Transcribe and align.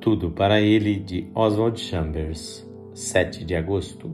Tudo 0.00 0.30
para 0.30 0.62
ele 0.62 0.98
de 0.98 1.30
Oswald 1.34 1.78
Chambers, 1.78 2.66
7 2.94 3.44
de 3.44 3.54
agosto. 3.54 4.10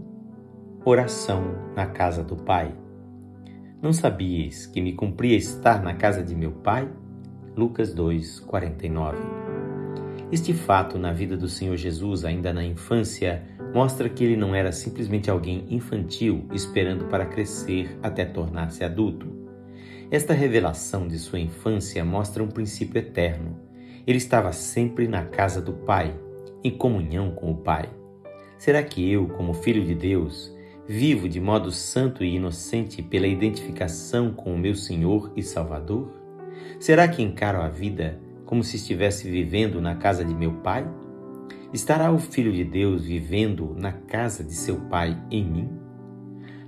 Oração 0.85 1.45
na 1.77 1.87
casa 1.87 2.25
do 2.25 2.35
Pai. 2.35 2.75
Não 3.80 3.93
sabias 3.93 4.67
que 4.67 4.80
me 4.80 4.95
cumpria 4.95 5.37
estar 5.37 5.80
na 5.85 5.95
casa 5.95 6.25
de 6.25 6.35
meu 6.35 6.50
Pai? 6.50 6.91
Lucas 7.57 7.95
2, 7.95 8.41
49. 8.41 9.17
Este 10.32 10.53
fato 10.53 10.99
na 10.99 11.12
vida 11.12 11.36
do 11.36 11.49
Senhor 11.49 11.77
Jesus, 11.77 12.25
ainda 12.25 12.53
na 12.53 12.64
infância, 12.64 13.45
mostra 13.73 14.09
que 14.09 14.25
ele 14.25 14.37
não 14.37 14.57
era 14.57 14.73
simplesmente 14.73 15.30
alguém 15.30 15.66
infantil 15.71 16.48
esperando 16.53 17.05
para 17.05 17.27
crescer 17.27 17.96
até 18.03 18.25
tornar-se 18.25 18.82
adulto. 18.82 19.29
Esta 20.11 20.34
revelação 20.34 21.07
de 21.07 21.16
sua 21.16 21.39
infância 21.39 22.05
mostra 22.05 22.43
um 22.43 22.48
princípio 22.48 22.98
eterno 22.98 23.65
ele 24.07 24.19
estava 24.19 24.53
sempre 24.53 25.09
na 25.09 25.25
casa 25.25 25.61
do 25.61 25.73
Pai, 25.73 26.15
em 26.63 26.71
comunhão 26.71 27.33
com 27.33 27.51
o 27.51 27.57
Pai. 27.57 27.89
Será 28.57 28.82
que 28.82 29.11
eu, 29.11 29.27
como 29.29 29.53
filho 29.53 29.85
de 29.85 29.95
Deus, 29.95 30.55
vivo 30.87 31.29
de 31.29 31.41
modo 31.41 31.73
santo 31.73 32.23
e 32.23 32.37
inocente 32.37 33.03
pela 33.03 33.27
identificação 33.27 34.33
com 34.33 34.55
o 34.55 34.59
meu 34.59 34.75
Senhor 34.75 35.33
e 35.34 35.42
Salvador? 35.42 36.09
Será 36.79 37.09
que 37.09 37.23
encaro 37.23 37.61
a 37.61 37.69
vida 37.69 38.20
como 38.45 38.62
se 38.62 38.77
estivesse 38.77 39.29
vivendo 39.29 39.81
na 39.81 39.97
casa 39.97 40.25
de 40.25 40.34
meu 40.34 40.53
Pai? 40.53 40.89
Estará 41.73 42.12
o 42.12 42.19
Filho 42.19 42.53
de 42.53 42.65
Deus 42.65 43.05
vivendo 43.05 43.75
na 43.77 43.93
casa 43.93 44.45
de 44.45 44.55
seu 44.55 44.77
Pai 44.83 45.20
em 45.31 45.45
mim? 45.45 45.70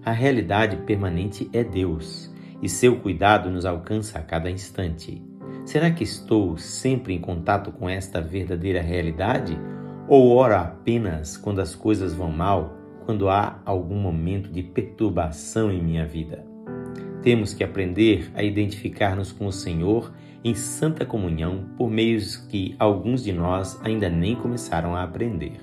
A 0.05 0.11
realidade 0.11 0.77
permanente 0.79 1.49
é 1.53 1.63
Deus 1.63 2.35
e 2.61 2.69
seu 2.69 2.97
cuidado 2.99 3.49
nos 3.49 3.65
alcança 3.65 4.19
a 4.19 4.23
cada 4.23 4.51
instante. 4.51 5.23
Será 5.69 5.91
que 5.91 6.03
estou 6.03 6.57
sempre 6.57 7.13
em 7.13 7.21
contato 7.21 7.71
com 7.71 7.91
esta 7.91 8.23
verdadeira 8.23 8.81
realidade? 8.81 9.55
Ou 10.09 10.35
oro 10.35 10.55
apenas 10.55 11.37
quando 11.37 11.61
as 11.61 11.75
coisas 11.75 12.15
vão 12.15 12.33
mal, 12.33 12.75
quando 13.05 13.29
há 13.29 13.61
algum 13.67 14.01
momento 14.01 14.51
de 14.51 14.63
perturbação 14.63 15.71
em 15.71 15.83
minha 15.83 16.07
vida? 16.07 16.43
Temos 17.21 17.53
que 17.53 17.63
aprender 17.63 18.31
a 18.35 18.43
identificar-nos 18.43 19.31
com 19.31 19.47
o 19.47 19.53
Senhor 19.53 20.11
em 20.43 20.55
santa 20.55 21.05
comunhão 21.05 21.69
por 21.77 21.91
meios 21.91 22.35
que 22.35 22.75
alguns 22.79 23.23
de 23.23 23.35
nós 23.35 23.79
ainda 23.85 24.09
nem 24.09 24.35
começaram 24.37 24.97
a 24.97 25.03
aprender. 25.03 25.61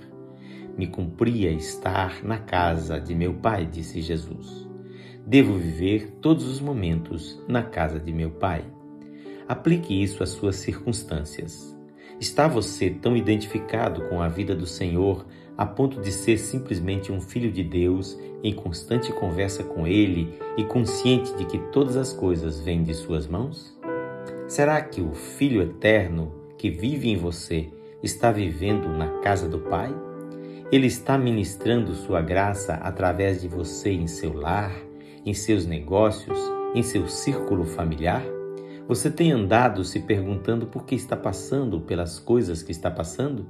Me 0.78 0.86
cumpria 0.86 1.50
estar 1.50 2.24
na 2.24 2.38
casa 2.38 3.02
de 3.02 3.16
meu 3.16 3.34
Pai, 3.34 3.66
disse 3.66 4.04
Jesus. 4.04 4.70
Devo 5.26 5.58
viver 5.58 6.12
todos 6.22 6.48
os 6.48 6.62
momentos 6.62 7.44
na 7.48 7.64
casa 7.64 8.00
de 8.00 8.14
meu 8.14 8.30
Pai. 8.30 8.64
Aplique 9.48 10.02
isso 10.02 10.24
às 10.24 10.30
suas 10.30 10.56
circunstâncias. 10.56 11.76
Está 12.20 12.48
você 12.48 12.90
tão 12.90 13.16
identificado 13.16 14.08
com 14.10 14.22
a 14.22 14.28
vida 14.28 14.56
do 14.56 14.66
Senhor 14.66 15.26
a 15.58 15.66
ponto 15.66 16.02
de 16.02 16.12
ser 16.12 16.38
simplesmente 16.38 17.12
um 17.12 17.22
filho 17.22 17.52
de 17.52 17.64
Deus 17.64 18.18
em 18.44 18.54
constante 18.54 19.12
conversa 19.14 19.64
com 19.64 19.86
Ele 19.86 20.38
e 20.58 20.64
consciente 20.64 21.34
de 21.36 21.46
que 21.46 21.60
todas 21.72 21.96
as 21.96 22.12
coisas 22.12 22.60
vêm 22.60 22.84
de 22.84 22.94
Suas 22.94 23.28
mãos? 23.28 23.78
Será 24.48 24.82
que 24.82 25.02
o 25.02 25.14
Filho 25.14 25.62
eterno 25.62 26.34
que 26.58 26.70
vive 26.70 27.10
em 27.10 27.18
você 27.18 27.70
está 28.02 28.32
vivendo 28.32 28.88
na 28.90 29.20
casa 29.20 29.48
do 29.48 29.60
Pai? 29.60 29.94
Ele 30.72 30.88
está 30.88 31.18
ministrando 31.18 31.94
Sua 31.94 32.22
graça 32.22 32.74
através 32.76 33.42
de 33.42 33.48
você 33.48 33.92
em 33.92 34.08
seu 34.08 34.34
lar, 34.34 34.76
em 35.26 35.34
seus 35.34 35.66
negócios, 35.66 36.38
em 36.74 36.84
seu 36.84 37.08
círculo 37.08 37.66
familiar? 37.66 38.24
Você 38.88 39.10
tem 39.10 39.32
andado 39.32 39.84
se 39.84 40.00
perguntando 40.02 40.68
por 40.68 40.86
que 40.86 40.94
está 40.94 41.18
passando 41.18 41.82
pelas 41.82 42.20
coisas 42.20 42.62
que 42.62 42.72
está 42.72 42.92
passando? 42.92 43.48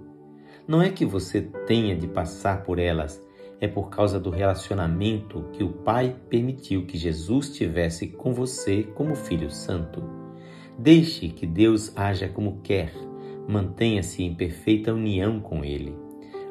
Não 0.66 0.82
é 0.82 0.90
que 0.90 1.06
você 1.06 1.42
tenha 1.42 1.94
de 1.94 2.08
passar 2.08 2.64
por 2.64 2.80
elas, 2.80 3.22
é 3.60 3.68
por 3.68 3.90
causa 3.90 4.18
do 4.18 4.30
relacionamento 4.30 5.50
que 5.52 5.62
o 5.62 5.74
Pai 5.74 6.16
permitiu 6.30 6.86
que 6.86 6.98
Jesus 6.98 7.54
tivesse 7.54 8.08
com 8.08 8.34
você 8.34 8.84
como 8.84 9.14
Filho 9.14 9.52
Santo. 9.52 10.02
Deixe 10.80 11.28
que 11.28 11.46
Deus 11.46 11.92
haja 11.98 12.30
como 12.30 12.62
quer, 12.62 12.94
mantenha-se 13.46 14.24
em 14.24 14.34
perfeita 14.34 14.94
união 14.94 15.42
com 15.42 15.66
Ele. 15.66 15.94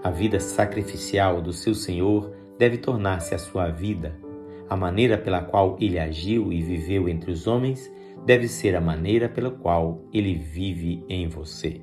A 0.02 0.10
vida 0.10 0.38
sacrificial 0.38 1.40
do 1.40 1.54
seu 1.54 1.74
Senhor 1.74 2.36
deve 2.58 2.76
tornar-se 2.76 3.34
a 3.34 3.38
sua 3.38 3.70
vida. 3.70 4.23
A 4.68 4.76
maneira 4.76 5.18
pela 5.18 5.42
qual 5.42 5.76
ele 5.80 5.98
agiu 5.98 6.52
e 6.52 6.62
viveu 6.62 7.08
entre 7.08 7.30
os 7.30 7.46
homens 7.46 7.92
deve 8.24 8.48
ser 8.48 8.74
a 8.74 8.80
maneira 8.80 9.28
pela 9.28 9.50
qual 9.50 10.02
ele 10.12 10.34
vive 10.34 11.04
em 11.08 11.28
você. 11.28 11.82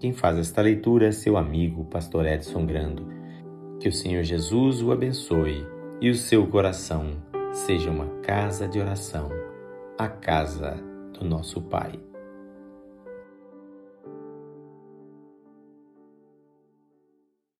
Quem 0.00 0.12
faz 0.12 0.38
esta 0.38 0.62
leitura 0.62 1.06
é 1.06 1.12
seu 1.12 1.36
amigo, 1.36 1.84
Pastor 1.84 2.26
Edson 2.26 2.64
Grando. 2.66 3.06
Que 3.78 3.88
o 3.88 3.92
Senhor 3.92 4.22
Jesus 4.22 4.82
o 4.82 4.90
abençoe 4.90 5.66
e 6.00 6.10
o 6.10 6.14
seu 6.14 6.46
coração 6.46 7.22
seja 7.52 7.90
uma 7.90 8.06
casa 8.22 8.66
de 8.66 8.80
oração, 8.80 9.28
a 9.98 10.08
casa 10.08 10.82
do 11.12 11.24
nosso 11.24 11.60
Pai. 11.60 12.09